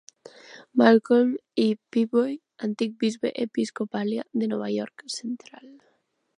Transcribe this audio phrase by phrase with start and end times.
[0.81, 1.29] Malcolm
[1.65, 1.65] E.
[1.91, 2.33] Peabody,
[2.69, 5.71] antic bisbe episcopalià de Nova York Central.